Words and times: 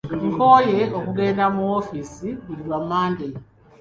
Nkooye 0.29 0.81
okugenda 0.97 1.45
mu 1.55 1.61
woofiisi 1.69 2.29
buli 2.43 2.61
lwa 2.67 2.79
Mande. 2.89 3.27